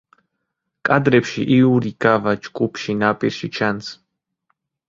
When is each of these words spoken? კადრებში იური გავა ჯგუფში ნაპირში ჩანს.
კადრებში 0.89 1.45
იური 1.57 1.93
გავა 2.05 2.35
ჯგუფში 2.47 2.99
ნაპირში 3.05 3.55
ჩანს. 3.59 3.93